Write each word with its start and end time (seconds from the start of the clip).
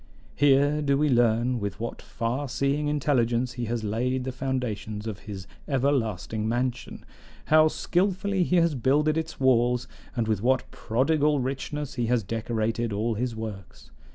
Here 0.35 0.81
do 0.81 0.97
we 0.97 1.09
learn 1.09 1.59
with 1.59 1.79
what 1.79 2.01
far 2.01 2.49
seeing 2.49 2.87
intelligence 2.87 3.53
he 3.53 3.65
has 3.65 3.83
laid 3.83 4.23
the 4.23 4.31
foundations 4.31 5.05
of 5.05 5.19
his 5.29 5.45
everlasting 5.67 6.49
mansion, 6.49 7.05
how 7.45 7.67
skillfully 7.67 8.41
he 8.41 8.55
has 8.55 8.73
builded 8.73 9.15
its 9.15 9.39
walls, 9.39 9.87
and 10.15 10.27
with 10.27 10.41
what 10.41 10.71
prodigal 10.71 11.39
richness 11.39 11.93
he 11.93 12.07
has 12.07 12.23
decorated 12.23 12.91
all 12.91 13.13
his 13.13 13.35
works. 13.35 13.91